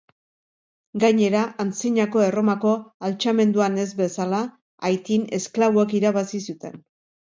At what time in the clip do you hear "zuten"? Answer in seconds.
6.53-6.87